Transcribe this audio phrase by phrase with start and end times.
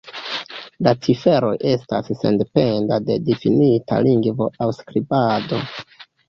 [0.85, 5.63] La ciferoj estas sendependa de difinita lingvo aŭ skribado.